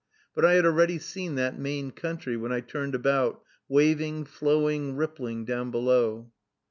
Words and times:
But 0.33 0.45
I 0.45 0.53
had 0.53 0.65
already 0.65 0.97
seen 0.97 1.35
that 1.35 1.59
Maine 1.59 1.91
country 1.91 2.35
when 2.35 2.51
I 2.51 2.61
turned 2.61 2.95
about, 2.95 3.43
waving, 3.69 4.25
flowing, 4.25 4.95
rippling, 4.95 5.45
down 5.45 5.69
below. 5.69 6.31